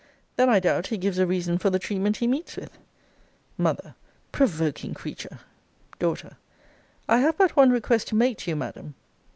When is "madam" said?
8.55-8.95